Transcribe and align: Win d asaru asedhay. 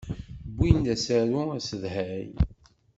Win 0.57 0.77
d 0.85 0.87
asaru 0.93 1.41
asedhay. 1.57 2.29